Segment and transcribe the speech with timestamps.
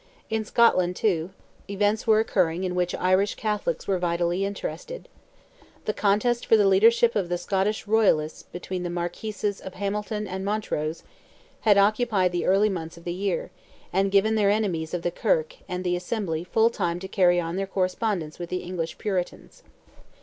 [0.31, 1.29] In Scotland, too,
[1.69, 5.07] events were occurring in which Irish Catholics were vitally interested.
[5.85, 10.43] The contest for the leadership of the Scottish royalists between the Marquises of Hamilton and
[10.43, 11.03] Montrose
[11.59, 13.51] had occupied the early months of the year,
[13.93, 17.55] and given their enemies of the Kirk and the Assembly full time to carry on
[17.55, 19.61] their correspondence with the English Puritans.